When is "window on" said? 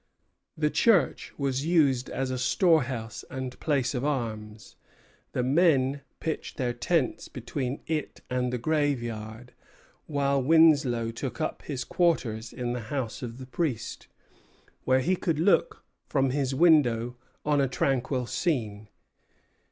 16.55-17.61